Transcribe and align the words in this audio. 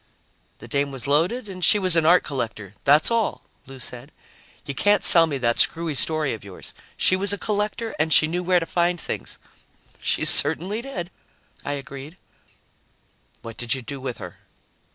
"The 0.57 0.67
dame 0.67 0.89
was 0.89 1.05
loaded 1.05 1.47
and 1.47 1.63
she 1.63 1.77
was 1.77 1.95
an 1.95 2.07
art 2.07 2.23
collector, 2.23 2.73
that's 2.85 3.11
all," 3.11 3.43
Lou 3.67 3.79
said. 3.79 4.11
"You 4.65 4.73
can't 4.73 5.03
sell 5.03 5.27
me 5.27 5.37
that 5.37 5.59
screwy 5.59 5.93
story 5.93 6.33
of 6.33 6.43
yours. 6.43 6.73
She 6.97 7.15
was 7.15 7.31
a 7.31 7.37
collector 7.37 7.93
and 7.99 8.11
she 8.11 8.25
knew 8.25 8.41
where 8.41 8.59
to 8.59 8.65
find 8.65 8.99
things." 8.99 9.37
"She 9.99 10.25
certainly 10.25 10.81
did," 10.81 11.11
I 11.63 11.73
agreed. 11.73 12.17
"What 13.43 13.57
did 13.57 13.75
you 13.75 13.83
do 13.83 14.01
with 14.01 14.17
her?" 14.17 14.37